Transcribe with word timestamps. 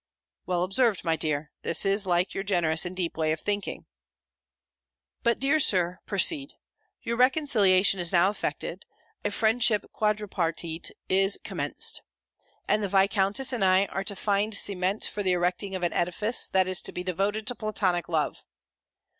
"Well 0.47 0.63
observed, 0.63 1.03
my 1.03 1.15
dear: 1.15 1.51
this 1.61 1.85
is 1.85 2.07
like 2.07 2.33
your 2.33 2.43
generous 2.43 2.87
and 2.87 2.95
deep 2.97 3.17
way 3.17 3.31
of 3.31 3.39
thinking." 3.39 3.85
"But, 5.21 5.37
dear 5.37 5.59
Sir, 5.59 5.99
proceed 6.07 6.53
Your 7.03 7.15
reconciliation 7.17 7.99
is 7.99 8.11
now 8.11 8.31
effected; 8.31 8.85
a 9.23 9.29
friendship 9.29 9.85
quadripartite 9.93 10.89
is 11.07 11.37
commenced. 11.43 12.01
And 12.67 12.81
the 12.81 12.87
Viscountess 12.87 13.53
and 13.53 13.63
I 13.63 13.85
are 13.85 14.03
to 14.05 14.15
find 14.15 14.55
cement 14.55 15.05
for 15.05 15.21
the 15.21 15.33
erecting 15.33 15.75
of 15.75 15.83
an 15.83 15.93
edifice, 15.93 16.49
that 16.49 16.65
is 16.65 16.81
to 16.81 16.91
be 16.91 17.03
devoted 17.03 17.45
to 17.45 17.53
Platonic 17.53 18.09
love. 18.09 18.43